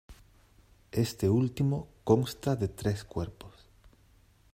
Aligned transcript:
Este 1.05 1.29
último 1.29 1.87
consta 2.03 2.55
de 2.55 2.67
tres 2.69 3.03
cuerpos. 3.03 3.53